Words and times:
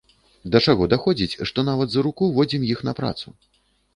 Да 0.53 0.59
чаго 0.71 0.85
даходзіць, 0.93 1.39
што 1.51 1.65
нават 1.69 1.89
за 1.95 2.03
руку 2.07 2.29
водзім 2.37 2.65
іх 2.73 2.83
на 2.87 2.95
працу. 3.01 3.27